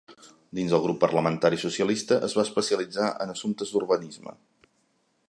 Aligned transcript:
Dins 0.59 0.71
el 0.77 0.81
grup 0.85 0.97
parlamentari 1.03 1.59
socialista 1.65 2.19
es 2.29 2.35
va 2.39 2.45
especialitzar 2.49 3.13
en 3.27 3.35
assumptes 3.37 3.75
d'Urbanisme. 3.75 4.39